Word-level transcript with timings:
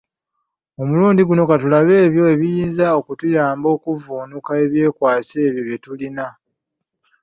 Ku 0.75 0.81
mulundi 0.89 1.21
guno, 1.27 1.43
katulabe 1.49 1.93
ebyo 2.05 2.23
ebiyinza 2.33 2.85
okutuyamba 2.99 3.67
okuvvuunuka 3.75 4.51
ebyekwaso 4.63 5.35
ebyo 5.47 5.61
bye 5.67 5.77
tulina. 5.83 6.27